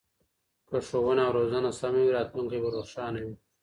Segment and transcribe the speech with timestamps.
[0.67, 3.35] که ښوونه او روزنه سمه وي راتلونکی به روښانه وي.